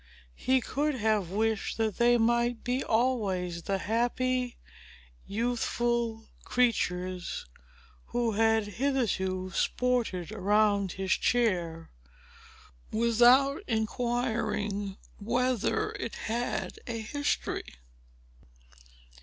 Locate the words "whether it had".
15.19-16.79